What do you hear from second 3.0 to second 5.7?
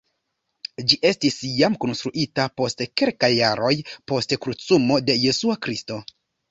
kelkaj jaroj post krucumo de Jesuo